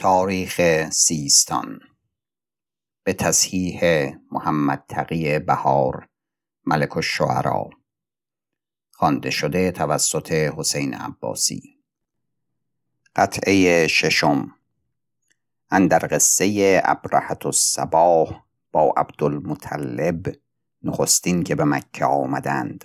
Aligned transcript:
تاریخ 0.00 0.60
سیستان. 0.90 1.80
به 3.04 3.12
تصحیح 3.12 3.80
محمد 4.32 4.84
تقی 4.88 5.38
بهار 5.38 6.08
ملک 6.66 6.96
الشعرا. 6.96 7.70
خوانده 8.92 9.30
شده 9.30 9.70
توسط 9.70 10.32
حسین 10.32 10.94
عباسی. 10.94 11.62
قطعه 13.16 13.86
ششم. 13.86 14.54
اندر 15.70 16.08
قصه 16.10 16.80
ابرهت 16.84 17.46
الصباح 17.46 18.42
با 18.72 18.94
عبدالمطلب 18.96 20.34
نخستین 20.82 21.42
که 21.42 21.54
به 21.54 21.64
مکه 21.64 22.04
آمدند. 22.04 22.84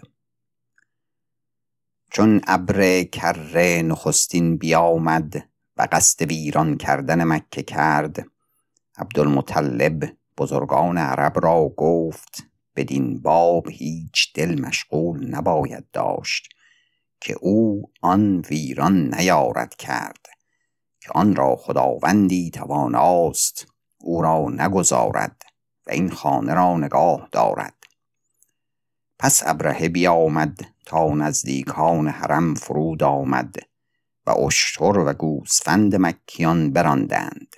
چون 2.11 2.41
ابر 2.47 3.03
کره 3.03 3.81
نخستین 3.81 4.57
بیامد 4.57 5.52
و 5.77 5.87
قصد 5.91 6.21
ویران 6.21 6.77
کردن 6.77 7.23
مکه 7.23 7.63
کرد. 7.63 8.25
عبدالمطلب 8.97 10.17
بزرگان 10.37 10.97
عرب 10.97 11.45
را 11.45 11.69
گفت 11.77 12.43
بدین 12.75 13.21
باب 13.21 13.69
هیچ 13.69 14.33
دل 14.35 14.61
مشغول 14.61 15.35
نباید 15.35 15.85
داشت 15.93 16.49
که 17.21 17.37
او 17.41 17.91
آن 18.01 18.39
ویران 18.39 19.15
نیارد 19.15 19.75
کرد 19.75 20.25
که 20.99 21.09
آن 21.15 21.35
را 21.35 21.55
خداوندی 21.55 22.51
تواناست 22.51 23.67
او 23.97 24.21
را 24.21 24.49
نگذارد 24.49 25.41
و 25.87 25.91
این 25.91 26.09
خانه 26.09 26.53
را 26.53 26.77
نگاه 26.77 27.29
دارد. 27.31 27.75
پس 29.19 29.41
ابرهه 29.45 29.89
بیامد 29.89 30.59
تا 30.85 31.09
نزدیکان 31.09 32.07
حرم 32.07 32.53
فرود 32.53 33.03
آمد. 33.03 33.55
و 34.25 34.31
اشتر 34.31 34.99
و 34.99 35.13
گوسفند 35.13 35.95
مکیان 35.95 36.73
براندند. 36.73 37.55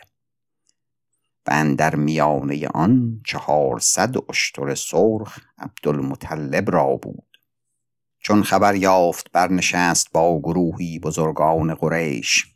و 1.48 1.52
اندر 1.52 1.96
میانه 1.96 2.68
آن 2.68 3.22
چهارصد 3.26 4.16
اشتر 4.30 4.76
سرخ 4.76 5.40
عبدالمطلب 5.58 6.72
را 6.72 6.96
بود. 6.96 7.38
چون 8.20 8.44
خبر 8.44 8.76
یافت 8.76 9.32
برنشست 9.32 10.12
با 10.12 10.40
گروهی 10.40 11.00
بزرگان 11.00 11.74
قریش 11.76 12.56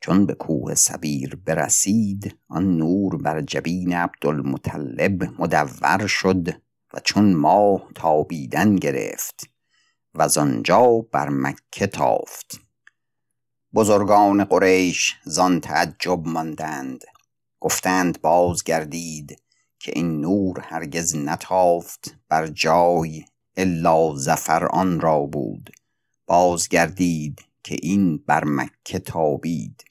چون 0.00 0.26
به 0.26 0.34
کوه 0.34 0.74
سبیر 0.74 1.36
برسید 1.36 2.38
آن 2.48 2.76
نور 2.76 3.16
بر 3.16 3.40
جبین 3.40 3.92
عبدالمطلب 3.92 5.40
مدور 5.40 6.06
شد 6.06 6.48
و 6.94 7.00
چون 7.04 7.34
ماه 7.34 7.88
تابیدن 7.94 8.76
گرفت 8.76 9.48
و 10.14 10.28
آنجا 10.36 11.06
بر 11.12 11.28
مکه 11.28 11.86
تافت. 11.86 12.67
بزرگان 13.74 14.44
قریش 14.44 15.16
زان 15.24 15.60
تعجب 15.60 16.28
ماندند. 16.28 17.04
گفتند 17.60 18.20
بازگردید 18.20 19.42
که 19.78 19.92
این 19.94 20.20
نور 20.20 20.60
هرگز 20.60 21.16
نتافت 21.16 22.16
بر 22.28 22.46
جای 22.46 23.24
الا 23.56 24.14
ظفر 24.16 24.66
آن 24.66 25.00
را 25.00 25.20
بود. 25.20 25.70
بازگردید 26.26 27.40
که 27.62 27.76
این 27.82 28.16
بر 28.26 28.44
مکه 28.44 28.98
تابید. 28.98 29.84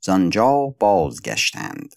زانجا 0.00 0.74
بازگشتند. 0.78 1.94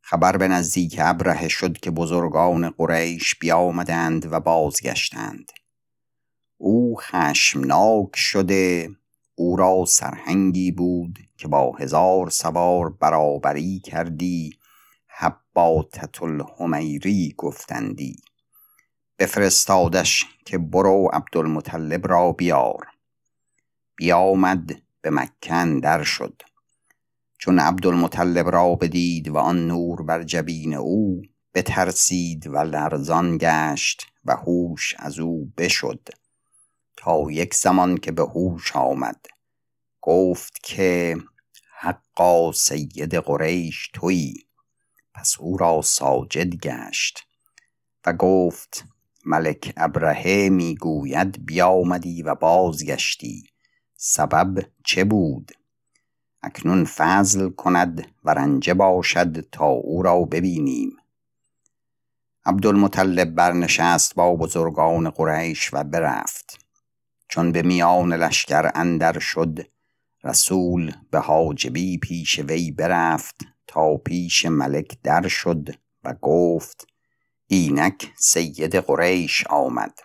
خبر 0.00 0.36
به 0.36 0.48
نزدیک 0.48 0.96
ابرهه 0.98 1.48
شد 1.48 1.78
که 1.78 1.90
بزرگان 1.90 2.70
قریش 2.70 3.34
بیامدند 3.34 4.32
و 4.32 4.40
بازگشتند. 4.40 5.52
او 6.56 6.96
خشمناک 7.00 8.10
شده 8.14 8.90
او 9.40 9.56
را 9.56 9.84
سرهنگی 9.84 10.72
بود 10.72 11.18
که 11.36 11.48
با 11.48 11.72
هزار 11.72 12.30
سوار 12.30 12.90
برابری 12.90 13.80
کردی 13.80 14.58
حباتت 15.06 16.22
الحمیری 16.22 17.34
گفتندی. 17.36 18.16
بفرستادش 19.18 20.24
که 20.44 20.58
برو 20.58 21.10
عبدالمطلب 21.12 22.08
را 22.08 22.32
بیار. 22.32 22.86
بیامد 23.96 24.82
به 25.00 25.10
مکه 25.10 25.80
در 25.82 26.02
شد. 26.02 26.42
چون 27.38 27.58
عبدالمطلب 27.58 28.48
را 28.48 28.74
بدید 28.74 29.28
و 29.28 29.36
آن 29.36 29.66
نور 29.66 30.02
بر 30.02 30.22
جبین 30.22 30.74
او 30.74 31.22
بترسید 31.54 32.46
و 32.46 32.58
لرزان 32.58 33.38
گشت 33.40 34.06
و 34.24 34.36
هوش 34.36 34.94
از 34.98 35.18
او 35.18 35.52
بشد. 35.56 36.08
تا 37.00 37.30
یک 37.30 37.54
زمان 37.54 37.96
که 37.96 38.12
به 38.12 38.22
هوش 38.22 38.76
آمد. 38.76 39.26
گفت 40.00 40.58
که 40.62 41.16
حقا 41.78 42.52
سید 42.52 43.14
قریش 43.14 43.90
تویی. 43.94 44.34
پس 45.14 45.36
او 45.38 45.56
را 45.56 45.82
ساجد 45.82 46.54
گشت. 46.54 47.26
و 48.06 48.12
گفت 48.12 48.84
ملک 49.24 49.72
ابرهه 49.76 50.48
می‌گوید 50.48 51.46
بیامدی 51.46 52.22
و 52.22 52.34
بازگشتی. 52.34 53.42
سبب 53.96 54.66
چه 54.84 55.04
بود؟ 55.04 55.52
اکنون 56.42 56.84
فضل 56.84 57.50
کند 57.50 58.08
و 58.24 58.30
رنجه 58.30 58.74
باشد 58.74 59.50
تا 59.50 59.66
او 59.66 60.02
را 60.02 60.20
ببینیم. 60.20 60.96
عبدالمطلب 62.44 63.34
برنشست 63.34 64.14
با 64.14 64.36
بزرگان 64.36 65.10
قریش 65.10 65.70
و 65.74 65.84
برفت. 65.84 66.67
چون 67.28 67.52
به 67.52 67.62
میان 67.62 68.12
لشکر 68.12 68.70
اندر 68.74 69.18
شد 69.18 69.58
رسول 70.24 70.92
به 71.10 71.18
حاجبی 71.18 71.98
پیش 71.98 72.38
وی 72.38 72.70
برفت 72.70 73.36
تا 73.66 73.96
پیش 73.96 74.46
ملک 74.46 75.02
در 75.02 75.28
شد 75.28 75.68
و 76.04 76.14
گفت 76.22 76.86
اینک 77.46 78.12
سید 78.16 78.74
قریش 78.76 79.46
آمد. 79.46 79.98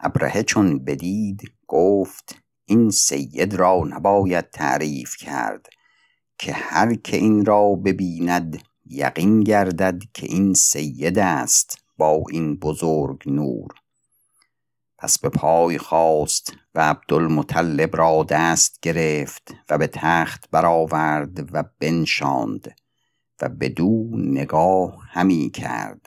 ابرهه 0.00 0.42
چون 0.42 0.84
بدید 0.84 1.52
گفت 1.66 2.42
این 2.64 2.90
سید 2.90 3.54
را 3.54 3.84
نباید 3.88 4.50
تعریف 4.50 5.16
کرد 5.16 5.66
که 6.38 6.52
هر 6.52 6.94
که 6.94 7.16
این 7.16 7.44
را 7.44 7.74
ببیند 7.74 8.62
یقین 8.86 9.40
گردد 9.40 10.02
که 10.14 10.26
این 10.26 10.54
سید 10.54 11.18
است 11.18 11.78
با 11.98 12.24
این 12.30 12.56
بزرگ 12.56 13.22
نور. 13.26 13.81
پس 15.02 15.18
به 15.18 15.28
پای 15.28 15.78
خواست 15.78 16.52
و 16.74 16.80
عبدالمطلب 16.90 17.96
را 17.96 18.26
دست 18.28 18.78
گرفت 18.82 19.54
و 19.70 19.78
به 19.78 19.86
تخت 19.86 20.50
برآورد 20.50 21.54
و 21.54 21.64
بنشاند 21.78 22.74
و 23.42 23.48
بدو 23.48 24.10
نگاه 24.14 24.98
همی 25.08 25.50
کرد. 25.50 26.06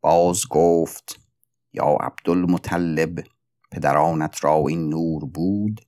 باز 0.00 0.48
گفت 0.50 1.20
یا 1.72 1.96
عبدالمطلب 2.00 3.24
پدرانت 3.70 4.44
را 4.44 4.64
این 4.68 4.88
نور 4.88 5.24
بود؟ 5.24 5.80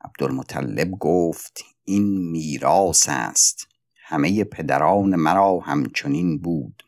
عبدالمطلب 0.00 0.90
گفت 0.90 1.64
این 1.84 2.30
میراث 2.30 3.06
است. 3.08 3.68
همه 3.94 4.44
پدران 4.44 5.16
مرا 5.16 5.58
همچنین 5.58 6.38
بود. 6.38 6.82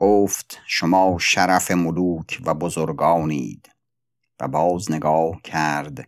گفت 0.00 0.58
شما 0.66 1.16
شرف 1.20 1.70
ملوک 1.70 2.40
و 2.44 2.54
بزرگانید 2.54 3.68
و 4.40 4.48
باز 4.48 4.92
نگاه 4.92 5.42
کرد 5.44 6.06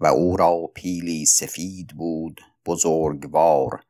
و 0.00 0.06
او 0.06 0.36
را 0.36 0.70
پیلی 0.74 1.26
سفید 1.26 1.88
بود 1.88 2.40
بزرگوار 2.66 3.80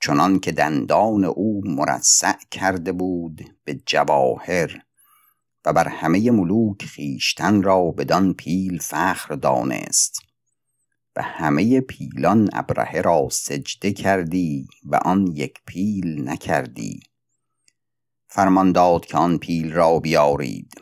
چنان 0.00 0.38
که 0.38 0.52
دندان 0.52 1.24
او 1.24 1.62
مرصع 1.64 2.38
کرده 2.50 2.92
بود 2.92 3.56
به 3.64 3.74
جواهر 3.86 4.82
و 5.64 5.72
بر 5.72 5.88
همه 5.88 6.30
ملوک 6.30 6.84
خیشتن 6.84 7.62
را 7.62 7.82
بدان 7.90 8.34
پیل 8.34 8.78
فخر 8.78 9.34
دانست 9.34 10.18
و 11.16 11.22
همه 11.22 11.80
پیلان 11.80 12.50
ابرهه 12.52 13.00
را 13.00 13.28
سجده 13.30 13.92
کردی 13.92 14.68
و 14.84 14.96
آن 14.96 15.26
یک 15.26 15.54
پیل 15.66 16.28
نکردی. 16.28 17.11
فرمان 18.34 18.72
داد 18.72 19.06
که 19.06 19.18
آن 19.18 19.38
پیل 19.38 19.72
را 19.72 19.98
بیارید. 19.98 20.74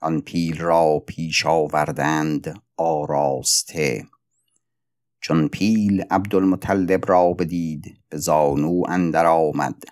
آن 0.00 0.20
پیل 0.20 0.58
را 0.58 1.02
پیش 1.06 1.46
آوردند 1.46 2.62
آراسته. 2.76 4.06
چون 5.20 5.48
پیل 5.48 6.04
عبدالمطلب 6.10 7.10
را 7.10 7.32
بدید 7.32 7.98
به 8.08 8.18
زانو 8.18 8.82
اندر 8.88 9.26
آمد. 9.26 9.82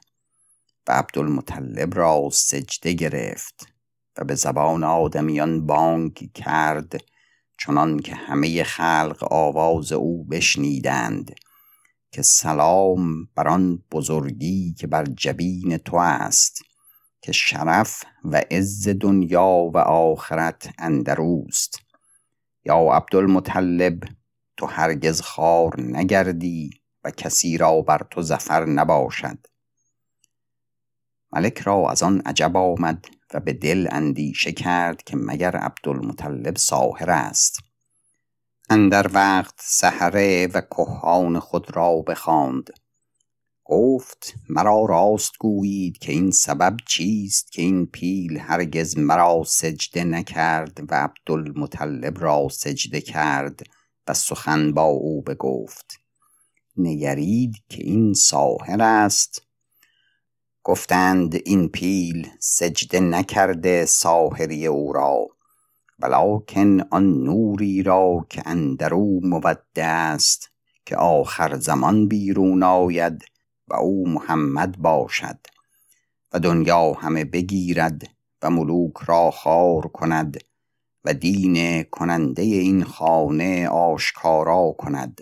و 0.89 0.93
عبدالمطلب 0.93 1.95
را 1.95 2.29
سجده 2.33 2.93
گرفت 2.93 3.73
و 4.19 4.25
به 4.25 4.35
زبان 4.35 4.85
آدمیان 4.85 5.67
بانگ 5.67 6.33
کرد 6.35 6.93
چنان 7.59 7.99
که 7.99 8.15
همه 8.15 8.63
خلق 8.63 9.33
آواز 9.33 9.93
او 9.93 10.25
بشنیدند 10.25 11.35
که 12.13 12.23
سلام 12.23 13.25
بر 13.35 13.49
آن 13.49 13.83
بزرگی 13.93 14.75
که 14.79 14.87
بر 14.87 15.05
جبین 15.05 15.77
تو 15.77 15.97
است. 15.97 16.70
که 17.23 17.33
شرف 17.33 18.05
و 18.25 18.43
عز 18.51 18.89
دنیا 18.89 19.71
و 19.75 19.79
آخرت 19.79 20.75
اندروست 20.79 21.81
یا 22.65 22.77
عبدالمطلب 22.77 24.01
تو 24.57 24.67
هرگز 24.67 25.21
خار 25.21 25.81
نگردی 25.81 26.71
و 27.05 27.11
کسی 27.11 27.59
را 27.59 27.81
بر 27.81 28.07
تو 28.11 28.23
زفر 28.23 28.65
نباشد. 28.65 29.39
ملک 31.33 31.59
را 31.59 31.91
از 31.91 32.03
آن 32.03 32.21
عجب 32.21 32.57
آمد 32.57 33.07
و 33.35 33.41
به 33.41 33.53
دل 33.53 33.89
اندیشه 33.91 34.53
کرد 34.53 35.03
که 35.03 35.17
مگر 35.17 35.57
عبدالمطلب 35.57 36.57
ساحر 36.57 37.11
است. 37.11 37.59
اندر 38.71 39.11
وقت 39.13 39.55
سحره 39.59 40.47
و 40.47 40.61
کهان 40.61 41.39
خود 41.39 41.77
را 41.77 41.97
بخواند. 41.97 42.71
گفت 43.73 44.35
مرا 44.49 44.85
راست 44.89 45.33
گویید 45.39 45.99
که 45.99 46.13
این 46.13 46.31
سبب 46.31 46.77
چیست 46.87 47.53
که 47.53 47.63
این 47.63 47.87
پیل 47.87 48.39
هرگز 48.39 48.99
مرا 48.99 49.43
سجده 49.47 50.05
نکرد 50.05 50.81
و 50.89 50.95
عبدالمطلب 50.95 52.21
را 52.21 52.49
سجده 52.49 53.01
کرد 53.01 53.61
و 54.09 54.15
سخن 54.15 54.73
با 54.73 54.83
او 54.83 55.23
بگفت. 55.23 56.01
نگرید 56.77 57.55
که 57.69 57.83
این 57.83 58.15
ساحر 58.15 58.83
است. 58.83 59.43
گفتند 60.63 61.35
این 61.45 61.69
پیل 61.69 62.29
سجده 62.39 63.01
نکرده 63.01 63.87
ساحری 63.87 64.67
او 64.67 64.93
را. 64.93 65.27
ولکن 65.99 66.81
آن 66.91 67.23
نوری 67.23 67.83
را 67.83 68.27
که 68.31 68.43
اندرو 68.47 69.21
مبده 69.23 69.85
است 69.85 70.51
که 70.87 70.97
آخر 70.97 71.57
زمان 71.57 72.09
بیرون 72.09 72.63
آید 72.63 73.30
و 73.71 73.75
او 73.75 74.09
محمد 74.09 74.79
باشد 74.79 75.39
و 76.33 76.39
دنیا 76.39 76.93
همه 76.93 77.25
بگیرد 77.25 78.03
و 78.43 78.51
ملوک 78.51 78.97
را 79.07 79.31
خار 79.31 79.83
کند 79.83 80.41
و 81.05 81.15
دین 81.15 81.83
کننده 81.83 82.43
این 82.43 82.85
خانه 82.85 83.69
آشکارا 83.69 84.75
کند 84.79 85.21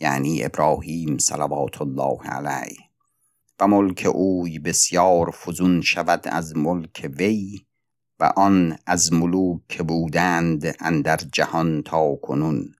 یعنی 0.00 0.44
ابراهیم 0.44 1.18
صلوات 1.18 1.82
الله 1.82 2.18
علیه. 2.22 2.78
و 3.60 3.66
ملک 3.66 4.08
اوی 4.14 4.58
بسیار 4.58 5.30
فزون 5.30 5.80
شود 5.80 6.28
از 6.28 6.56
ملک 6.56 7.10
وی 7.18 7.66
و 8.20 8.32
آن 8.36 8.76
از 8.86 9.12
ملوک 9.12 9.60
که 9.68 9.82
بودند 9.82 10.76
اندر 10.80 11.16
جهان 11.16 11.82
تا 11.82 12.14
کنون. 12.14 12.74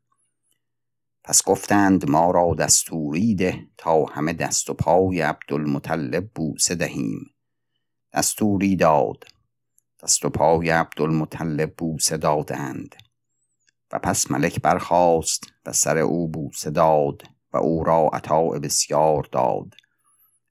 پس 1.24 1.42
گفتند 1.44 2.10
ما 2.10 2.30
را 2.30 2.54
دستوری 2.58 3.34
ده 3.34 3.66
تا 3.76 4.04
همه 4.04 4.32
دست 4.32 4.70
و 4.70 4.74
پای 4.74 5.20
عبدالمطلب 5.20 6.30
بوسه 6.34 6.74
دهیم. 6.74 7.30
دستوری 8.12 8.76
داد. 8.76 9.24
دست 10.02 10.24
و 10.24 10.30
پای 10.30 10.70
عبدالمطلب 10.70 11.74
بوسه 11.76 12.16
دادند. 12.16 12.94
و 13.92 13.98
پس 13.98 14.30
ملک 14.30 14.60
برخاست 14.60 15.52
و 15.66 15.72
سر 15.72 15.98
او 15.98 16.28
بوسه 16.28 16.70
داد 16.70 17.22
و 17.52 17.56
او 17.56 17.84
را 17.84 18.10
عطاء 18.12 18.58
بسیار 18.58 19.28
داد. 19.32 19.74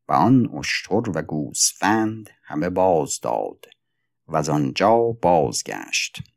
و 0.07 0.13
آن 0.13 0.49
اشتر 0.57 1.09
و 1.15 1.21
گوسفند 1.21 2.29
همه 2.43 2.69
باز 2.69 3.19
داد 3.19 3.65
و 4.27 4.35
از 4.37 4.49
آنجا 4.49 4.97
بازگشت. 5.21 6.32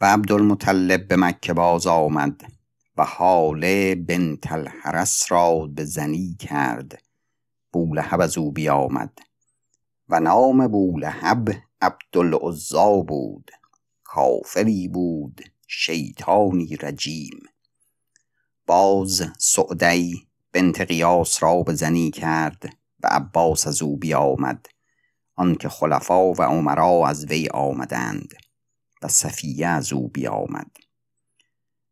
و 0.00 0.04
عبدالمطلب 0.04 1.08
به 1.08 1.16
مکه 1.16 1.52
باز 1.52 1.86
آمد 1.86 2.40
و 2.96 3.04
حاله 3.04 3.94
بنت 3.94 4.52
الحرس 4.52 5.32
را 5.32 5.66
به 5.74 5.84
زنی 5.84 6.36
کرد. 6.38 7.02
بولهب 7.72 8.20
از 8.20 8.38
او 8.38 8.52
بیامد 8.52 9.18
و 10.08 10.20
نام 10.20 10.68
بولهب 10.68 11.48
عبدالعزا 11.80 12.96
بود. 12.96 13.50
کافری 14.04 14.88
بود 14.88 15.40
شیطانی 15.68 16.76
رجیم. 16.76 17.40
باز 18.66 19.22
سعدی 19.38 20.28
بنت 20.52 20.80
قیاس 20.80 21.42
را 21.42 21.62
به 21.62 21.74
زنی 21.74 22.10
کرد 22.10 22.76
و 23.02 23.08
عباس 23.10 23.66
از 23.66 23.82
او 23.82 23.96
بیامد. 23.96 24.66
آنکه 25.36 25.68
خلفا 25.68 26.32
و 26.32 26.42
عمرا 26.42 27.08
از 27.08 27.24
وی 27.24 27.48
آمدند. 27.48 28.34
و 29.02 29.08
صفیه 29.08 29.66
از 29.66 29.92
او 29.92 30.08
بیامد. 30.08 30.70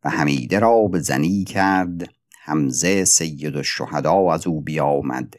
و 0.05 0.11
حمیده 0.11 0.59
را 0.59 0.89
به 0.89 1.01
زنی 1.01 1.45
کرد 1.45 2.09
حمزه 2.41 3.05
سید 3.05 3.57
الشهدا 3.57 4.33
از 4.33 4.47
او 4.47 4.61
بیامد 4.61 5.35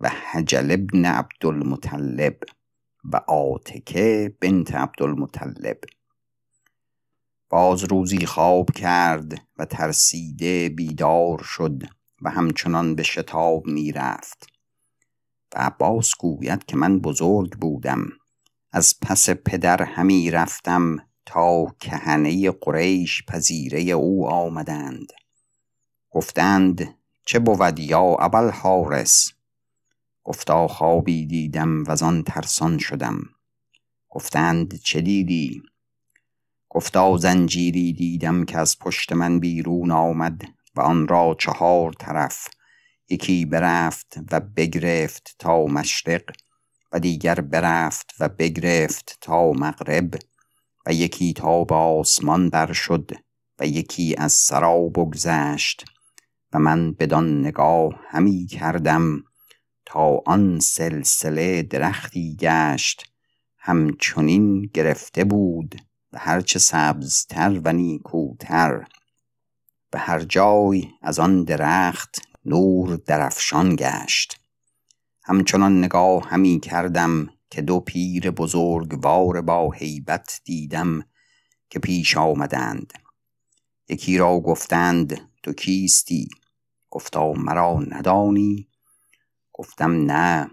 و 0.00 0.08
حجل 0.08 0.70
ابن 0.70 1.04
عبدالمطلب 1.04 2.38
و 3.04 3.16
آتکه 3.16 4.36
بنت 4.40 4.74
عبدالمطلب. 4.74 5.78
باز 7.50 7.84
روزی 7.84 8.26
خواب 8.26 8.70
کرد 8.70 9.42
و 9.56 9.64
ترسیده 9.64 10.68
بیدار 10.68 11.42
شد 11.42 11.82
و 12.22 12.30
همچنان 12.30 12.94
به 12.94 13.02
شتاب 13.02 13.66
می 13.66 13.92
رفت 13.92 14.46
و 15.54 15.58
عباس 15.58 16.10
گوید 16.18 16.64
که 16.64 16.76
من 16.76 17.00
بزرگ 17.00 17.52
بودم. 17.52 18.08
از 18.76 18.94
پس 19.02 19.30
پدر 19.30 19.82
همی 19.82 20.30
رفتم 20.30 20.96
تا 21.26 21.66
کهنه 21.80 22.50
قریش 22.50 23.24
پذیره 23.28 23.80
او 23.80 24.28
آمدند. 24.28 25.12
گفتند 26.10 26.94
چه 27.26 27.38
بود 27.38 27.78
یا 27.78 28.16
ابل 28.20 28.50
حارس 28.50 29.32
گفتا 30.24 30.68
خوابی 30.68 31.26
دیدم 31.26 31.84
و 31.84 32.04
آن 32.04 32.22
ترسان 32.22 32.78
شدم. 32.78 33.18
گفتند 34.08 34.80
چه 34.80 35.00
دیدی؟ 35.00 35.62
گفتا 36.68 37.16
زنجیری 37.16 37.92
دیدم 37.92 38.44
که 38.44 38.58
از 38.58 38.78
پشت 38.78 39.12
من 39.12 39.40
بیرون 39.40 39.90
آمد 39.90 40.42
و 40.74 40.80
آن 40.80 41.08
را 41.08 41.36
چهار 41.38 41.92
طرف 41.92 42.48
یکی 43.08 43.44
برفت 43.44 44.18
و 44.32 44.40
بگرفت 44.40 45.36
تا 45.38 45.66
مشرق 45.66 46.22
دیگر 46.98 47.40
برفت 47.40 48.14
و 48.20 48.28
بگرفت 48.28 49.18
تا 49.20 49.52
مغرب 49.52 50.14
و 50.86 50.92
یکی 50.92 51.32
تا 51.32 51.64
به 51.64 51.74
آسمان 51.74 52.50
بر 52.50 52.72
شد 52.72 53.10
و 53.58 53.66
یکی 53.66 54.14
از 54.18 54.32
سرا 54.32 54.78
بگذشت 54.78 55.84
و 56.52 56.58
من 56.58 56.92
بدان 56.92 57.40
نگاه 57.40 58.00
همی 58.08 58.46
کردم 58.46 59.22
تا 59.86 60.22
آن 60.26 60.60
سلسله 60.60 61.62
درختی 61.62 62.36
گشت 62.40 63.12
همچنین 63.58 64.62
گرفته 64.62 65.24
بود 65.24 65.74
و 66.12 66.18
هرچه 66.18 66.58
سبزتر 66.58 67.60
و 67.64 67.72
نیکوتر 67.72 68.84
به 69.90 69.98
هر 69.98 70.20
جای 70.20 70.88
از 71.02 71.18
آن 71.18 71.44
درخت 71.44 72.20
نور 72.44 72.96
درفشان 72.96 73.76
گشت. 73.76 74.40
همچنان 75.28 75.78
نگاه 75.78 76.28
همی 76.28 76.60
کردم 76.60 77.28
که 77.50 77.62
دو 77.62 77.80
پیر 77.80 78.30
بزرگوار 78.30 79.40
با 79.40 79.70
هیبت 79.70 80.40
دیدم 80.44 81.02
که 81.70 81.78
پیش 81.78 82.16
آمدند. 82.16 82.92
یکی 83.88 84.18
را 84.18 84.40
گفتند 84.40 85.20
تو 85.42 85.52
کیستی؟ 85.52 86.28
گفتا 86.90 87.32
مرا 87.32 87.80
ندانی؟ 87.88 88.68
گفتم 89.52 90.10
نه. 90.10 90.50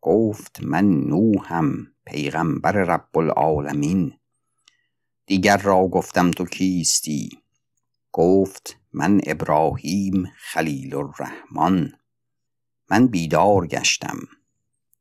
گفت 0.00 0.60
من 0.62 0.90
نوحم 0.90 1.86
پیغمبر 2.04 2.72
رب 2.72 3.18
العالمین. 3.18 4.12
دیگر 5.26 5.56
را 5.56 5.88
گفتم 5.88 6.30
تو 6.30 6.44
کیستی؟ 6.44 7.30
گفت 8.12 8.78
من 8.92 9.20
ابراهیم 9.26 10.32
خلیل 10.36 10.94
الرحمن. 10.94 11.92
من 12.90 13.06
بیدار 13.06 13.66
گشتم. 13.66 14.18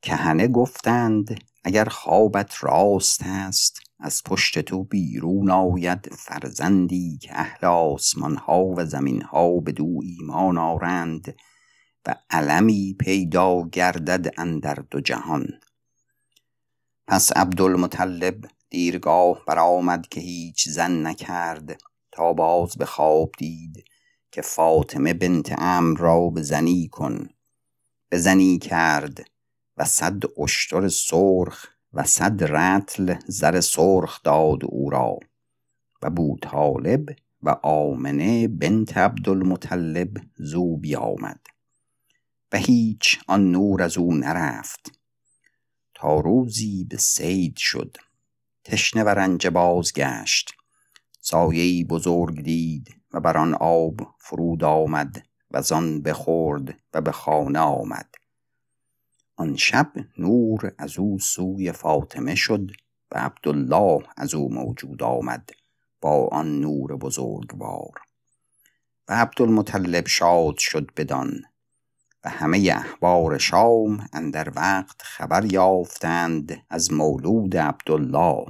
کهنه 0.02 0.48
گفتند 0.48 1.44
اگر 1.64 1.86
خوابت 1.86 2.64
راست 2.64 3.22
است 3.26 3.80
از 4.00 4.22
پشت 4.26 4.60
تو 4.60 4.84
بیرون 4.84 5.52
آید. 5.52 6.10
فرزندی 6.14 7.18
که 7.22 7.40
اهل 7.40 7.68
آسمان 7.68 8.36
ها 8.36 8.66
و 8.66 8.86
زمین 8.86 9.22
ها 9.22 9.60
به 9.60 9.72
دو 9.72 10.00
ایمان 10.04 10.58
آرند 10.58 11.36
و 12.06 12.16
علمی 12.30 12.96
پیدا 13.00 13.70
گردد 13.72 14.34
اندر 14.38 14.76
دو 14.92 15.02
جهان. 15.02 15.48
پس 17.08 17.32
عبدالمطلب 17.32 18.36
دیرگاه 18.70 19.46
برآمد 19.48 20.08
که 20.08 20.22
هیچ 20.22 20.70
زن 20.70 21.08
نکرد 21.08 21.82
تا 22.12 22.34
باز 22.34 22.76
به 22.78 22.86
خواب 22.86 23.32
دید 23.38 23.84
که 24.32 24.42
فاطمه 24.42 25.14
بنت 25.14 25.56
امر 25.58 26.00
را 26.00 26.30
به 26.30 26.42
زنی 26.42 26.88
کن. 26.88 27.30
به 28.12 28.18
زنی 28.18 28.58
کرد 28.60 29.30
و 29.78 29.86
صد 29.86 30.22
اشتر 30.38 30.88
سرخ 30.88 31.68
و 31.94 32.04
صد 32.04 32.44
رتل 32.44 33.16
زر 33.28 33.62
سرخ 33.62 34.24
داد 34.24 34.66
او 34.66 34.90
را 34.90 35.20
و 36.02 36.10
بوطالب 36.10 37.06
و 37.44 37.50
آمنه 37.64 38.48
بنت 38.48 38.98
عبدالمطلب 38.98 40.18
زو 40.36 40.78
بیامد 40.78 41.40
و 42.52 42.58
هیچ 42.58 43.20
آن 43.28 43.52
نور 43.52 43.82
از 43.82 43.98
او 43.98 44.14
نرفت. 44.14 45.00
تا 45.94 46.20
روزی 46.20 46.84
به 46.84 46.98
سید 46.98 47.58
شد 47.58 47.98
تشنه 48.64 49.04
و 49.04 49.10
رنج 49.10 49.48
بازگشت. 49.48 50.52
سایهای 51.20 51.84
بزرگ 51.84 52.44
دید 52.44 52.96
و 53.12 53.20
بر 53.20 53.38
آن 53.38 53.54
آب 53.54 54.16
فرود 54.20 54.64
آمد. 54.64 55.31
و 55.54 55.62
زان 55.62 56.02
بخورد 56.02 56.80
و 56.94 57.02
به 57.02 57.12
خانه 57.12 57.60
آمد. 57.60 58.16
آن 59.36 59.56
شب 59.56 59.92
نور 60.18 60.72
از 60.78 61.00
او 61.00 61.20
سوی 61.20 61.72
فاطمه 61.72 62.36
شد 62.36 62.72
و 63.12 63.18
عبدالله 63.20 64.04
از 64.18 64.34
او 64.34 64.54
موجود 64.54 65.04
آمد 65.04 65.50
با 66.02 66.28
آن 66.28 66.60
نور 66.60 66.98
بزرگوار. 66.98 68.02
و 69.08 69.14
عبدالمطلب 69.14 70.08
شاد 70.08 70.58
شد 70.58 70.92
بدان 70.98 71.42
و 72.24 72.30
همه 72.30 72.58
احبار 72.72 73.38
شام 73.38 74.08
اندر 74.14 74.52
وقت 74.56 75.02
خبر 75.02 75.46
یافتند 75.46 76.66
از 76.70 76.94
مولود 76.94 77.58
عبدالله. 77.58 78.46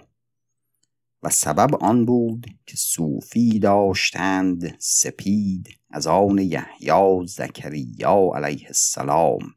و 1.23 1.29
سبب 1.29 1.75
آن 1.75 2.05
بود 2.05 2.47
که 2.65 2.77
صوفی 2.77 3.59
داشتند 3.59 4.75
سپید 4.79 5.80
از 5.93 6.07
آن 6.07 6.37
یحیی 6.37 7.27
زکریا 7.27 8.31
علیه 8.35 8.67
السلام 8.67 9.53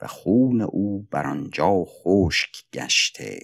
و 0.00 0.06
خون 0.06 0.60
او 0.60 1.02
بر 1.10 1.26
آنجا 1.26 1.84
خشک 1.84 2.64
گشته 2.72 3.40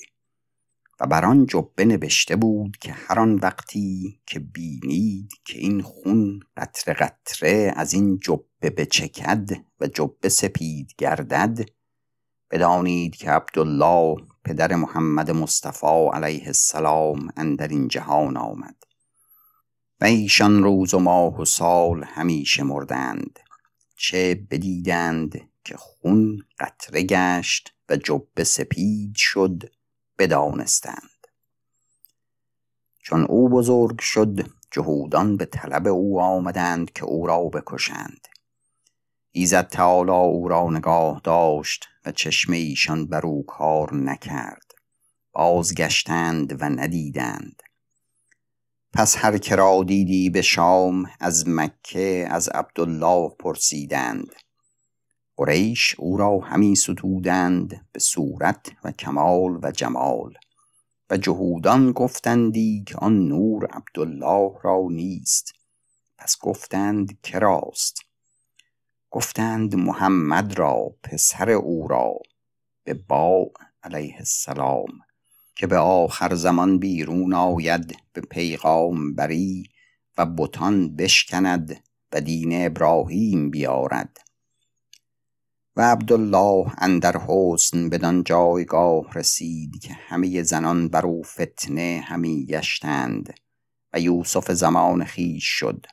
و 1.01 1.07
بر 1.07 1.25
آن 1.25 1.47
جبه 1.47 1.85
نوشته 1.85 2.37
بود 2.37 2.77
که 2.77 2.93
هر 2.93 3.21
آن 3.21 3.35
وقتی 3.35 4.21
که 4.27 4.41
بینید 4.41 5.31
که 5.45 5.59
این 5.59 5.83
خون 5.83 6.41
قطره 6.57 6.95
قطره 6.95 7.73
از 7.77 7.93
این 7.93 8.19
جبه 8.23 8.71
بچکد 8.71 9.51
و 9.81 9.87
جبه 9.87 10.29
سپید 10.29 10.93
گردد 10.99 11.59
بدانید 12.51 13.17
که 13.17 13.31
عبدالله 13.31 14.17
پدر 14.45 14.75
محمد 14.75 15.31
مصطفی 15.31 16.09
علیه 16.13 16.47
السلام 16.47 17.29
اندر 17.37 17.69
این 17.69 17.89
جهان 17.89 18.37
آمد. 18.37 18.86
و 20.01 20.05
ایشان 20.05 20.63
روز 20.63 20.95
و 20.95 20.99
ماه 20.99 21.41
و 21.41 21.45
سال 21.45 22.05
همیشه 22.05 22.63
مردند 22.63 23.39
چه 23.97 24.35
بدیدند 24.51 25.41
که 25.65 25.77
خون 25.77 26.39
قطره 26.59 27.03
گشت 27.03 27.75
و 27.89 27.97
جبه 27.97 28.45
سپید 28.45 29.15
شد 29.17 29.63
بدانستند. 30.19 31.27
چون 32.99 33.25
او 33.25 33.49
بزرگ 33.49 34.01
شد 34.01 34.51
جهودان 34.71 35.37
به 35.37 35.45
طلب 35.45 35.87
او 35.87 36.21
آمدند 36.21 36.93
که 36.93 37.05
او 37.05 37.27
را 37.27 37.43
بکشند. 37.43 38.29
ایزد 39.33 39.69
تعالی 39.69 40.11
او 40.11 40.49
را 40.49 40.71
نگاه 40.71 41.21
داشت 41.25 41.89
و 42.05 42.13
چشم 42.13 42.53
ایشان 42.53 43.07
بر 43.07 43.27
او 43.27 43.47
کار 43.47 43.95
نکرد. 43.95 44.73
بازگشتند 45.33 46.63
و 46.63 46.65
ندیدند. 46.65 47.63
پس 48.97 49.17
هر 49.17 49.39
که 49.39 49.57
را 49.57 49.85
دیدی 49.87 50.31
به 50.31 50.43
شام 50.43 51.07
از 51.21 51.49
مکه 51.49 52.27
از 52.31 52.49
عبدالله 52.49 53.31
پرسیدند. 53.39 54.35
قریش 55.37 55.95
او 55.99 56.17
را 56.17 56.39
همی 56.39 56.77
ستودند 56.77 57.89
به 57.93 58.01
صورت 58.01 58.73
و 58.85 58.93
کمال 58.93 59.59
و 59.63 59.71
جمال. 59.71 60.35
و 61.11 61.17
جهودان 61.17 61.93
گفتندی 61.93 62.85
که 62.87 62.97
آن 62.99 63.29
نور 63.29 63.67
عبدالله 63.67 64.53
را 64.63 64.87
نیست. 64.91 65.53
پس 66.19 66.37
گفتند 66.41 67.21
کراست 67.23 68.01
گفتند 69.11 69.75
محمد 69.75 70.59
را 70.59 70.95
پسر 71.03 71.51
او 71.51 71.89
را. 71.89 72.15
به 72.85 72.95
با 72.95 73.51
علیه 73.83 74.17
السلام. 74.19 75.06
که 75.57 75.67
به 75.67 75.79
آخر 75.79 76.35
زمان 76.35 76.79
بیرون 76.79 77.35
آید 77.35 77.97
به 78.13 78.21
پیغام 78.21 79.15
بری 79.15 79.65
و 80.19 80.27
بتان 80.27 80.97
بشکند 80.97 81.83
و 82.13 82.21
دین 82.21 82.67
ابراهیم 82.67 83.51
بیارد. 83.51 84.19
و 85.77 85.93
عبدالله 85.93 86.73
اندر 86.79 87.17
حسن 87.29 87.89
بدان 87.89 88.25
جایگاه 88.25 89.13
رسید 89.15 89.81
که 89.83 89.93
همه 89.95 90.43
زنان 90.43 90.89
بر 90.89 91.07
او 91.07 91.23
فتنه 91.23 92.05
همی 92.05 92.47
گشتند 92.47 93.35
و 93.93 94.01
یوسف 94.01 94.51
زمان 94.51 95.05
خیش 95.05 95.45
شد 95.45 95.87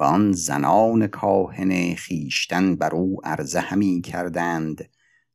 و 0.00 0.04
آن 0.04 0.32
زنان 0.32 1.06
کاهن 1.06 1.94
خیشتن 1.94 2.76
بر 2.76 2.94
او 2.94 3.20
عرضه 3.24 3.60
همی 3.60 4.00
کردند 4.00 4.90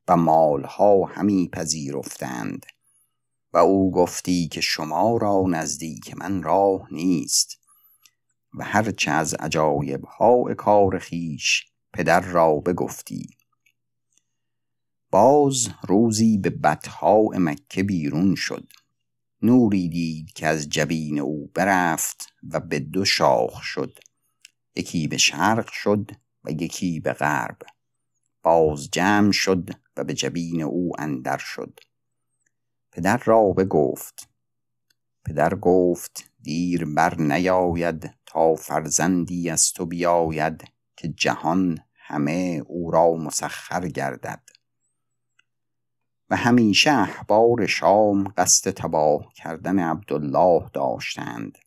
و 0.07 0.17
مالها 0.17 1.05
همی 1.05 1.49
پذیرفتند. 1.53 2.65
و 3.53 3.57
او 3.57 3.91
گفتی 3.91 4.47
که 4.47 4.61
شما 4.61 5.17
را 5.17 5.43
نزدیک 5.49 6.17
من 6.17 6.43
راه 6.43 6.87
نیست 6.91 7.57
و 8.53 8.63
هرچه 8.63 9.11
از 9.11 9.33
عجایب 9.33 10.05
ها 10.05 10.53
کار 10.53 10.99
خیش 10.99 11.65
پدر 11.93 12.19
را 12.19 12.55
بگفتی. 12.55 13.29
باز 15.11 15.69
روزی 15.87 16.37
به 16.37 16.49
بطها 16.49 17.21
مکه 17.33 17.83
بیرون 17.83 18.35
شد. 18.35 18.67
نوری 19.41 19.89
دید 19.89 20.33
که 20.33 20.47
از 20.47 20.69
جبین 20.69 21.19
او 21.19 21.51
برفت 21.53 22.33
و 22.51 22.59
به 22.59 22.79
دو 22.79 23.05
شاخ 23.05 23.61
شد. 23.63 23.99
یکی 24.75 25.07
به 25.07 25.17
شرق 25.17 25.71
شد 25.71 26.11
و 26.43 26.51
یکی 26.51 26.99
به 26.99 27.13
غرب. 27.13 27.57
باز 28.43 28.89
جمع 28.91 29.31
شد 29.31 29.69
و 29.97 30.03
به 30.03 30.13
جبین 30.13 30.61
او 30.61 30.91
اندر 30.99 31.37
شد. 31.37 31.79
پدر 32.91 33.17
را 33.25 33.43
بگفت. 33.43 34.29
پدر 35.25 35.55
گفت 35.55 36.31
دیر 36.41 36.85
بر 36.85 37.15
نیاید 37.15 38.13
تا 38.25 38.55
فرزندی 38.55 39.49
از 39.49 39.73
تو 39.73 39.85
بیاید 39.85 40.63
که 40.95 41.07
جهان 41.07 41.79
همه 41.95 42.63
او 42.67 42.91
را 42.91 43.13
مسخر 43.13 43.87
گردد. 43.87 44.41
و 46.29 46.35
همیشه 46.35 46.91
احبار 46.91 47.65
شام 47.65 48.33
قصد 48.37 48.71
تباه 48.71 49.33
کردن 49.35 49.79
عبدالله 49.79 50.69
داشتند. 50.73 51.57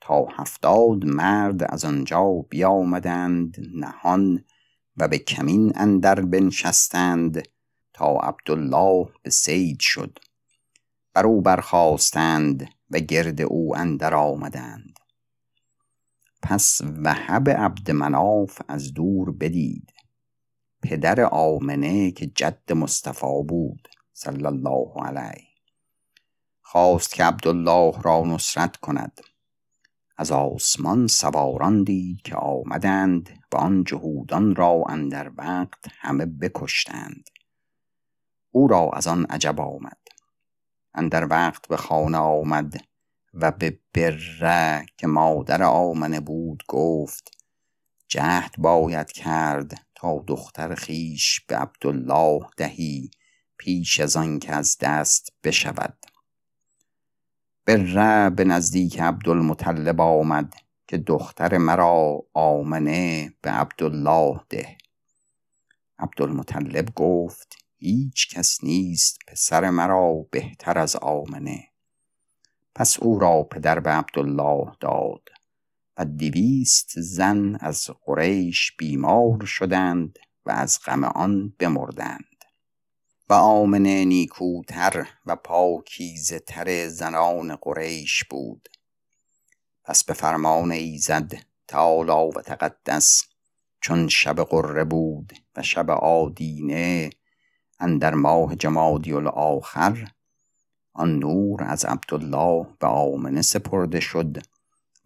تا 0.00 0.26
هفتاد 0.36 1.04
مرد 1.04 1.62
از 1.62 1.84
آنجا 1.84 2.32
بیامدند 2.48 3.56
نهان 3.74 4.44
و 4.96 5.08
به 5.08 5.18
کمین 5.18 5.72
اندر 5.76 6.20
بنشستند 6.20 7.48
تا 7.92 8.16
عبدالله 8.16 9.08
به 9.22 9.30
سید 9.30 9.80
شد. 9.80 10.18
بر 11.14 11.26
او 11.26 11.40
برخواستند 11.40 12.68
و 12.90 12.98
گرد 12.98 13.40
او 13.40 13.76
اندر 13.76 14.14
آمدند. 14.14 14.98
پس 16.42 16.80
وهب 17.04 17.50
عبد 17.50 17.90
مناف 17.90 18.60
از 18.68 18.94
دور 18.94 19.32
بدید. 19.32 19.92
پدر 20.82 21.20
آمنه 21.20 22.10
که 22.10 22.26
جد 22.26 22.72
مصطفی 22.72 23.42
بود 23.48 23.88
صلی 24.12 24.46
الله 24.46 24.92
علیه. 25.02 25.48
خواست 26.60 27.12
که 27.12 27.24
عبدالله 27.24 28.02
را 28.02 28.22
نصرت 28.26 28.76
کند. 28.76 29.20
از 30.16 30.32
آسمان 30.32 31.06
سواران 31.06 31.84
دید 31.84 32.22
که 32.22 32.36
آمدند 32.36 33.30
و 33.52 33.56
آن 33.56 33.84
جهودان 33.84 34.54
را 34.54 34.84
اندر 34.88 35.32
وقت 35.36 35.84
همه 35.90 36.26
بکشتند. 36.26 37.30
او 38.50 38.68
را 38.68 38.90
از 38.94 39.06
آن 39.06 39.24
عجب 39.24 39.60
آمد. 39.60 40.01
اندر 40.94 41.26
وقت 41.26 41.68
به 41.68 41.76
خانه 41.76 42.18
آمد 42.18 42.74
و 43.34 43.50
به 43.50 43.78
بره 43.94 44.86
که 44.96 45.06
مادر 45.06 45.62
آمنه 45.62 46.20
بود 46.20 46.62
گفت 46.68 47.30
جهد 48.08 48.54
باید 48.58 49.12
کرد 49.12 49.86
تا 49.94 50.24
دختر 50.26 50.74
خیش 50.74 51.40
به 51.40 51.56
عبدالله 51.56 52.40
دهی 52.56 53.10
پیش 53.58 54.00
از 54.00 54.16
آن 54.16 54.38
که 54.38 54.52
از 54.52 54.76
دست 54.80 55.32
بشود. 55.44 55.98
بره 57.66 58.30
به 58.30 58.44
نزدیک 58.44 59.00
عبدالمطلب 59.00 60.00
آمد 60.00 60.54
که 60.88 60.98
دختر 60.98 61.58
مرا 61.58 62.22
آمنه 62.34 63.34
به 63.42 63.50
عبدالله 63.50 64.40
ده. 64.48 64.78
عبدالمطلب 65.98 66.94
گفت 66.94 67.61
هیچ 67.84 68.34
کس 68.34 68.64
نیست 68.64 69.18
پسر 69.26 69.70
مرا 69.70 70.26
بهتر 70.30 70.78
از 70.78 70.96
آمنه. 70.96 71.68
پس 72.74 73.00
او 73.00 73.18
را 73.18 73.42
پدر 73.42 73.80
به 73.80 73.90
عبدالله 73.90 74.72
داد 74.80 75.28
و 75.96 76.04
دویست 76.04 77.00
زن 77.00 77.56
از 77.60 77.90
قریش 78.04 78.72
بیمار 78.78 79.44
شدند 79.44 80.18
و 80.46 80.50
از 80.50 80.78
غم 80.84 81.04
آن 81.04 81.54
بمردند. 81.58 82.44
و 83.28 83.32
آمنه 83.34 84.04
نیکوتر 84.04 85.06
و 85.26 85.36
پاکیزه 85.36 86.38
تر 86.38 86.88
زنان 86.88 87.56
قریش 87.56 88.24
بود. 88.24 88.68
پس 89.84 90.04
به 90.04 90.12
فرمان 90.12 90.72
ایزد 90.72 91.32
تعالی 91.68 92.32
و 92.36 92.42
تقدس 92.42 93.22
چون 93.80 94.08
شب 94.08 94.40
قره 94.40 94.84
بود 94.84 95.32
و 95.56 95.62
شب 95.62 95.90
آدینه 95.90 97.10
اندر 97.82 98.14
ماه 98.14 98.56
جمادی 98.56 99.12
الاخر 99.12 100.08
آن 100.92 101.18
نور 101.18 101.64
از 101.64 101.84
عبدالله 101.84 102.66
به 102.80 102.86
آمنه 102.86 103.42
سپرده 103.42 104.00
شد 104.00 104.38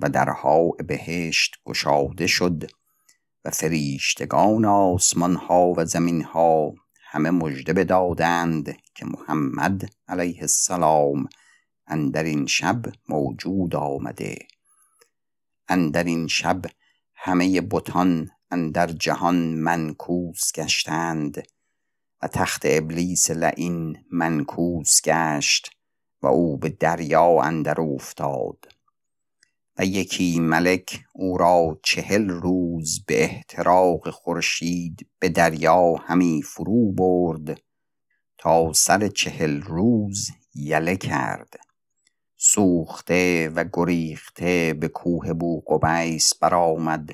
و 0.00 0.08
درها 0.08 0.68
بهشت 0.68 1.56
گشاده 1.66 2.26
شد 2.26 2.70
و 3.44 3.50
فریشتگان 3.50 4.64
آسمان 4.64 5.36
ها 5.36 5.72
و 5.76 5.84
زمین 5.84 6.22
ها 6.22 6.74
همه 7.02 7.30
مژده 7.30 7.72
بدادند 7.72 8.76
که 8.94 9.06
محمد 9.06 9.90
علیه 10.08 10.40
السلام 10.40 11.28
اندر 11.86 12.22
این 12.22 12.46
شب 12.46 12.82
موجود 13.08 13.76
آمده. 13.76 14.38
اندر 15.68 16.04
این 16.04 16.26
شب 16.26 16.62
همه 17.14 17.60
بتان 17.60 18.30
اندر 18.50 18.86
جهان 18.86 19.54
منکوس 19.54 20.52
گشتند 20.52 21.42
و 22.22 22.28
تخت 22.28 22.62
ابلیس 22.64 23.30
لعین 23.30 24.04
منکوس 24.12 25.00
گشت 25.04 25.70
و 26.22 26.26
او 26.26 26.58
به 26.58 26.68
دریا 26.68 27.40
اندر 27.40 27.80
افتاد 27.80 28.68
و 29.78 29.84
یکی 29.84 30.40
ملک 30.40 31.04
او 31.14 31.38
را 31.38 31.80
چهل 31.82 32.28
روز 32.28 33.04
به 33.06 33.24
احتراق 33.24 34.10
خورشید 34.10 35.08
به 35.18 35.28
دریا 35.28 35.94
همی 35.94 36.42
فرو 36.42 36.92
برد 36.92 37.60
تا 38.38 38.72
سر 38.72 39.08
چهل 39.08 39.60
روز 39.60 40.30
یله 40.54 40.96
کرد. 40.96 41.54
سوخته 42.36 43.48
و 43.48 43.64
گریخته 43.72 44.74
به 44.80 44.88
کوه 44.88 45.32
بوقبیس 45.32 46.34
برآمد 46.34 47.10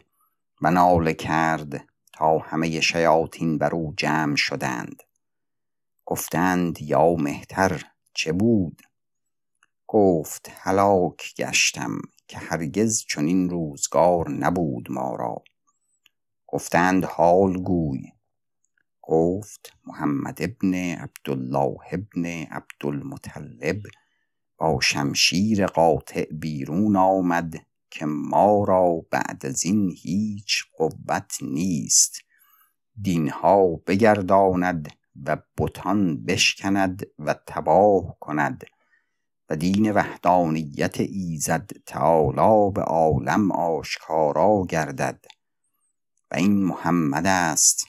و 0.62 0.71
ناله 0.71 1.14
کرد. 1.14 1.85
تا 2.12 2.38
همه 2.38 2.81
شیاطین 2.81 3.59
بر 3.59 3.75
او 3.75 3.95
جمع 3.97 4.37
شدند. 4.37 5.02
گفتند 6.04 6.83
یا 6.83 7.14
مهتر 7.14 7.83
چه 8.14 8.33
بود؟ 8.33 8.83
گفت 9.87 10.50
هلاک 10.54 11.35
گشتم 11.37 12.00
که 12.28 12.38
هرگز 12.38 13.04
چنین 13.09 13.50
روزگار 13.50 14.31
نبود 14.31 14.90
ما 14.90 15.16
را. 15.16 15.45
گفتند 16.47 17.04
حال 17.04 17.62
گوی. 17.62 18.12
گفت 19.02 19.73
محمد 19.85 20.38
ابن 20.42 20.75
عبدالله 20.75 21.76
ابن 21.92 22.25
عبدالمطلب 22.26 23.83
با 24.59 24.81
شمشیر 24.81 25.66
قاطع 25.66 26.25
بیرون 26.25 26.97
آمد 26.97 27.54
که 27.92 28.06
ما 28.06 28.64
را 28.64 29.06
بعد 29.11 29.46
از 29.46 29.64
این 29.64 29.94
هیچ 30.02 30.64
قوت 30.76 31.38
نیست. 31.42 32.18
دینها 33.02 33.66
بگرداند 33.87 34.88
و 35.26 35.37
بتان 35.58 36.25
بشکند 36.25 37.06
و 37.18 37.34
تباه 37.46 38.16
کند. 38.20 38.64
و 39.50 39.56
دین 39.56 39.92
وحدانیت 39.92 41.00
ایزد 41.00 41.70
تعالی 41.87 42.72
به 42.75 42.82
عالم 42.82 43.52
آشکارا 43.52 44.64
گردد. 44.68 45.25
و 46.30 46.34
این 46.37 46.64
محمد 46.64 47.26
است. 47.26 47.87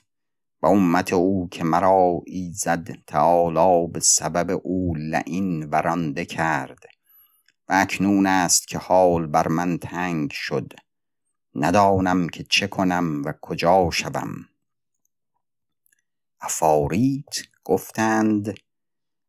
و 0.62 0.66
امت 0.66 1.12
او 1.12 1.48
که 1.48 1.64
مرا 1.64 2.22
ایزد 2.26 2.88
تعالی 3.06 3.92
به 3.92 4.00
سبب 4.00 4.60
او 4.62 4.94
لعین 4.94 5.64
ورانده 5.64 6.24
کرد. 6.24 6.93
و 7.68 7.72
اکنون 7.72 8.26
است 8.26 8.68
که 8.68 8.78
حال 8.78 9.26
بر 9.26 9.48
من 9.48 9.78
تنگ 9.78 10.30
شد. 10.30 10.72
ندانم 11.54 12.28
که 12.28 12.44
چه 12.44 12.66
کنم 12.66 13.22
و 13.24 13.32
کجا 13.40 13.90
شوم. 13.92 14.48
افاریت 16.40 17.36
گفتند 17.64 18.54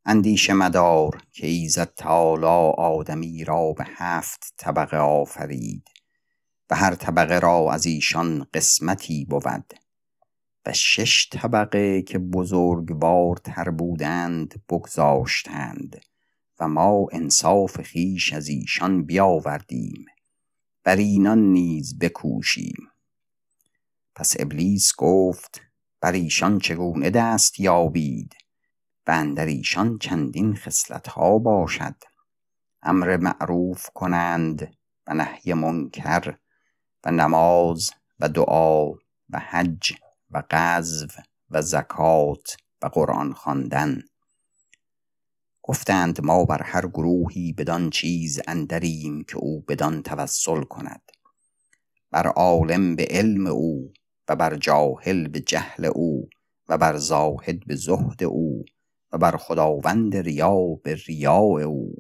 اندیشه 0.06 0.54
مدار 0.54 1.22
که 1.32 1.48
ایزد 1.48 1.94
تعالی 1.94 2.72
آدمی 2.78 3.44
را 3.44 3.74
به 3.74 3.86
هفت 3.96 4.54
طبقه 4.58 4.98
آفرید 4.98 5.90
و 6.70 6.76
هر 6.76 6.96
طبقه 6.96 7.40
را 7.40 7.74
از 7.74 7.86
ایشان 7.86 8.48
قسمتی 8.54 9.26
بود 9.26 9.74
و 10.66 10.74
شش 10.74 11.30
طبقه 11.32 12.02
که 12.02 12.20
بزرگوارتر 12.20 13.70
بودند 13.70 14.64
بگذاشتند. 14.70 16.02
و 16.60 16.68
ما 16.68 17.08
انصاف 17.12 17.82
خیش 17.82 18.34
از 18.34 18.48
ایشان 18.48 19.06
بیاوردیم 19.06 20.06
بر 20.84 20.96
اینان 20.96 21.40
نیز 21.40 22.00
بکوشیم. 22.00 22.78
پس 24.16 24.36
ابلیس 24.40 24.92
گفت 24.98 25.62
بر 26.02 26.12
ایشان 26.12 26.60
چگونه 26.60 27.10
دست 27.10 27.60
یابید؟ 27.60 28.36
و 29.08 29.12
اندر 29.12 29.46
ایشان 29.46 29.98
چندین 29.98 30.58
ها 31.08 31.38
باشد. 31.38 31.96
امر 32.82 33.18
معروف 33.18 33.90
کنند 33.94 34.76
و 35.08 35.14
نهی 35.14 35.54
منکر 35.54 36.38
و 37.04 37.12
نماز 37.12 37.92
و 38.20 38.30
دعا 38.30 38.92
و 39.30 39.40
حج 39.50 39.94
و 40.32 40.44
غزو 40.50 41.08
و 41.50 41.62
زکات 41.62 42.58
و 42.82 42.88
قرآن 42.88 43.34
خواندن. 43.34 44.02
گفتند 45.68 46.22
ما 46.22 46.46
بر 46.46 46.62
هر 46.62 46.88
گروهی 46.88 47.54
بدان 47.54 47.90
چیز 47.90 48.42
اندریم 48.48 49.24
که 49.24 49.38
او 49.38 49.62
بدان 49.62 50.04
توسل 50.04 50.64
کند. 50.64 51.02
بر 52.12 52.28
عالم 52.28 52.96
به 52.96 53.08
علم 53.10 53.48
او 53.48 53.94
و 54.28 54.36
بر 54.36 54.56
جاهل 54.56 55.28
به 55.28 55.40
جهل 55.40 55.86
او 55.86 56.30
و 56.70 56.78
بر 56.78 56.98
زاهد 56.98 57.66
به 57.66 57.76
زهد 57.76 58.24
او 58.24 58.66
و 59.12 59.18
بر 59.18 59.38
خداوند 59.38 60.16
ریا 60.16 60.76
به 60.84 60.96
ریا 61.08 61.66
او. 61.66 61.96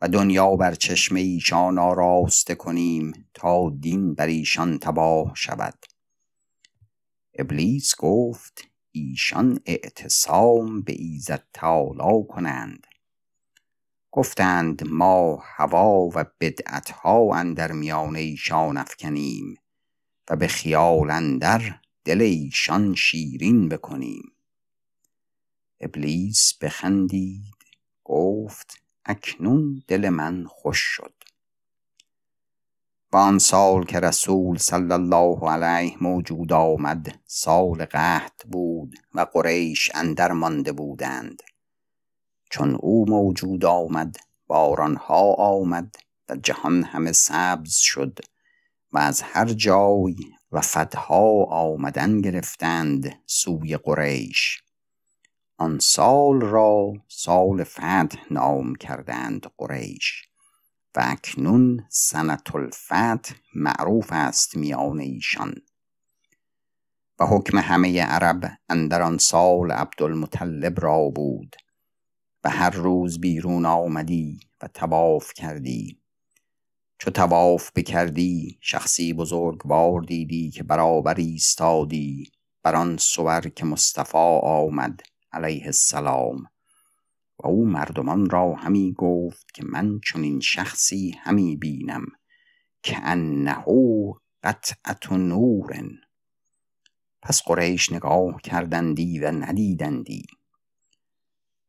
و 0.00 0.08
دنیا 0.08 0.56
بر 0.56 0.74
چشم 0.74 1.14
ایشان 1.14 1.78
آراسته 1.78 2.54
کنیم 2.54 3.12
تا 3.34 3.70
دین 3.80 4.14
بر 4.14 4.26
ایشان 4.26 4.78
تباه 4.78 5.32
شود. 5.34 5.78
ابلیس 7.38 7.94
گفت 7.98 8.71
ایشان 8.92 9.60
اعتصام 9.66 10.82
به 10.82 10.92
ایزد 10.92 11.44
تعالی 11.52 12.26
کنند. 12.28 12.86
گفتند 14.10 14.86
ما 14.86 15.42
هوا 15.56 16.08
و 16.14 16.24
بدعتها 16.40 17.34
اندر 17.34 17.72
میان 17.72 18.16
ایشان 18.16 18.76
افکنیم 18.76 19.56
و 20.30 20.36
به 20.36 20.46
خیال 20.46 21.10
اندر 21.10 21.80
دل 22.04 22.22
ایشان 22.22 22.94
شیرین 22.94 23.68
بکنیم. 23.68 24.32
ابلیس 25.80 26.54
بخندید 26.60 27.54
گفت 28.04 28.82
اکنون 29.04 29.82
دل 29.88 30.08
من 30.08 30.44
خوش 30.48 30.78
شد. 30.78 31.21
و 33.12 33.16
آن 33.16 33.38
سال 33.38 33.84
که 33.84 34.00
رسول 34.00 34.58
صلی 34.58 34.92
الله 34.92 35.50
علیه 35.50 35.96
موجود 36.00 36.52
آمد 36.52 37.18
سال 37.26 37.84
قحط 37.84 38.46
بود 38.46 38.94
و 39.14 39.26
قریش 39.32 39.90
اندر 39.94 40.32
مانده 40.32 40.72
بودند. 40.72 41.42
چون 42.50 42.74
او 42.80 43.04
موجود 43.08 43.64
آمد 43.64 44.16
بارانها 44.46 45.32
آمد 45.32 45.96
و 46.28 46.36
جهان 46.36 46.82
همه 46.82 47.12
سبز 47.12 47.74
شد 47.74 48.18
و 48.92 48.98
از 48.98 49.22
هر 49.22 49.44
جای 49.44 50.16
و 50.52 50.60
فدها 50.60 51.44
آمدن 51.44 52.20
گرفتند 52.20 53.12
سوی 53.26 53.76
قریش. 53.76 54.62
آن 55.58 55.78
سال 55.78 56.40
را 56.40 56.92
سال 57.08 57.64
فتح 57.64 58.18
نام 58.30 58.74
کردند 58.74 59.46
قریش. 59.58 60.31
و 60.96 61.00
اکنون 61.04 61.86
سنت 61.88 62.54
الفتح 62.54 63.34
معروف 63.54 64.08
است 64.12 64.56
میان 64.56 65.00
ایشان. 65.00 65.54
و 67.20 67.26
حکم 67.26 67.58
همه 67.58 68.02
عرب 68.02 68.58
اندر 68.68 69.02
آن 69.02 69.18
سال 69.18 69.70
عبدالمطلب 69.70 70.80
را 70.80 71.08
بود 71.08 71.56
و 72.44 72.50
هر 72.50 72.70
روز 72.70 73.20
بیرون 73.20 73.66
آمدی 73.66 74.40
و 74.62 74.68
تواف 74.68 75.32
کردی. 75.32 76.02
چو 76.98 77.10
تواف 77.10 77.70
بکردی 77.74 78.58
شخصی 78.60 79.12
بزرگوار 79.12 80.00
دیدی 80.00 80.50
که 80.50 80.62
برابر 80.62 81.14
ایستادی 81.14 82.32
بر 82.62 82.76
آن 82.76 82.96
صور 82.96 83.40
که 83.40 83.64
مصطفی 83.64 84.38
آمد 84.42 85.00
علیه 85.32 85.66
السلام. 85.66 86.46
او 87.44 87.66
مردمان 87.66 88.30
را 88.30 88.54
همی 88.54 88.94
گفت 88.98 89.54
که 89.54 89.64
من 89.64 90.00
چنین 90.00 90.40
شخصی 90.40 91.14
همی 91.20 91.56
بینم 91.56 92.06
که 92.82 92.96
انه 93.02 93.64
قطعت 94.42 95.12
نور. 95.12 95.72
پس 97.22 97.42
قریش 97.42 97.92
نگاه 97.92 98.40
کردندی 98.42 99.18
و 99.18 99.30
ندیدندی. 99.30 100.26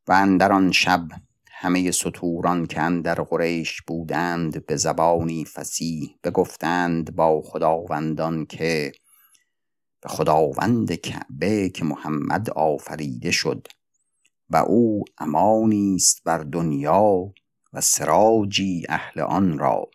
و 0.08 0.12
اندر 0.12 0.52
آن 0.52 0.72
شب 0.72 1.08
همه 1.52 1.92
ستوران 1.92 2.66
که 2.66 2.82
اندر 2.82 3.16
قریش 3.16 3.82
بودند 3.82 4.66
به 4.66 4.76
زبانی 4.76 5.46
فسیح 5.46 6.16
بگفتند 6.24 7.16
با 7.16 7.42
خداوندان 7.42 8.46
که 8.46 8.92
به 10.02 10.10
خداوند 10.10 10.94
کعبه 10.94 11.70
که 11.70 11.86
محمد 11.86 12.50
آفریده 12.50 13.32
شد. 13.32 13.68
و 14.54 14.56
او 14.56 15.04
امانی 15.18 15.96
است 15.96 16.24
بر 16.24 16.38
دنیا 16.38 17.34
و 17.74 17.82
سراجی 17.82 18.84
اهل 18.90 19.22
آن 19.22 19.58
را. 19.58 19.90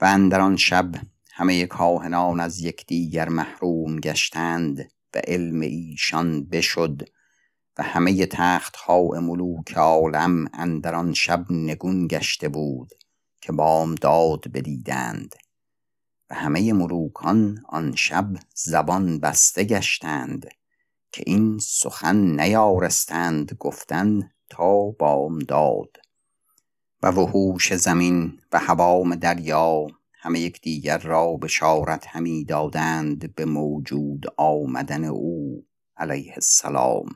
و 0.00 0.04
اندر 0.04 0.40
آن 0.40 0.56
شب 0.56 0.94
همه 1.32 1.66
کاهنان 1.66 2.40
از 2.40 2.60
یکدیگر 2.60 3.28
محروم 3.28 3.96
گشتند 3.96 4.90
و 5.14 5.20
علم 5.24 5.60
ایشان 5.60 6.44
بشد 6.44 7.08
و 7.78 7.82
همه 7.82 8.26
تختها 8.26 9.02
ملوک 9.02 9.72
عالم 9.72 10.46
اندر 10.52 10.94
آن 10.94 11.14
شب 11.14 11.44
نگون 11.50 12.06
گشته 12.06 12.48
بود 12.48 12.90
که 13.40 13.52
بامداد 13.52 14.52
بدیدند. 14.52 15.34
و 16.30 16.34
همه 16.34 16.72
ملوکان 16.72 17.62
آن 17.68 17.96
شب 17.96 18.28
زبان 18.54 19.20
بسته 19.20 19.64
گشتند. 19.64 20.46
که 21.12 21.22
این 21.26 21.58
سخن 21.58 22.40
نیارستند 22.40 23.56
گفتن 23.58 24.30
تا 24.50 24.90
بامداد. 24.90 25.96
و 27.02 27.10
وحوش 27.10 27.74
زمین 27.74 28.40
و 28.52 28.58
حوام 28.58 29.14
دریا 29.14 29.86
همه 30.12 30.40
یکدیگر 30.40 30.98
را 30.98 31.36
بشارت 31.36 32.06
همی 32.08 32.44
دادند 32.44 33.34
به 33.34 33.44
موجود 33.44 34.26
آمدن 34.36 35.04
او 35.04 35.64
علیه 35.96 36.32
السلام. 36.32 37.06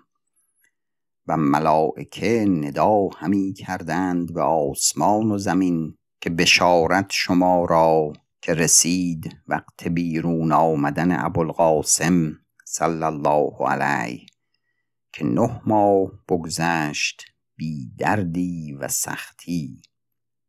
و 1.27 1.37
ملائکه 1.37 2.45
ندا 2.49 3.09
همی 3.17 3.53
کردند 3.53 4.35
به 4.35 4.43
آسمان 4.43 5.31
و 5.31 5.39
زمین 5.39 5.97
که 6.21 6.31
بشارت 6.31 7.07
شما 7.11 7.65
را 7.65 8.13
که 8.43 8.55
رسید 8.55 9.37
وقت 9.49 9.89
بیرون 9.89 10.53
آمدن 10.53 11.25
ابوالقاسم 11.25 12.44
صلی 12.65 13.03
الله 13.03 13.69
علیه 13.69 14.27
که 15.13 15.25
نه 15.25 15.61
ماه 15.67 16.11
بگذشت 16.29 17.25
بی 17.57 17.91
دردی 17.99 18.73
و 18.73 18.89
سختی. 18.89 19.83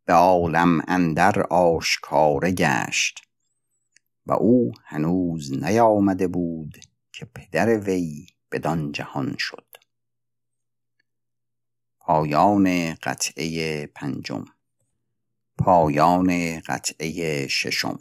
به 0.06 0.14
عالم 0.14 0.82
اندر 0.88 1.42
آشکاره 1.42 2.52
گشت. 2.52 3.22
و 4.26 4.34
او 4.34 4.72
هنوز 4.86 5.64
نیامده 5.64 6.28
بود 6.28 6.78
که 7.12 7.26
پدر 7.26 7.80
وی 7.80 8.28
بدان 8.52 8.92
جهان 8.92 9.36
شد. 9.38 9.66
پایان 12.00 12.94
قطعه 12.94 13.88
پنجم. 13.88 14.46
پایان 15.58 16.60
قطعه 16.60 17.48
ششم. 17.48 18.00